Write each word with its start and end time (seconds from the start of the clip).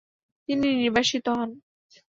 তিনি 0.49 0.67
নির্বাসিত 0.75 1.25
হন। 1.37 1.49